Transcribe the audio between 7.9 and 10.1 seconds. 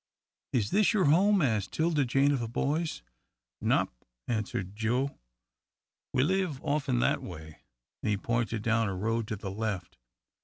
and he pointed down a road to the left.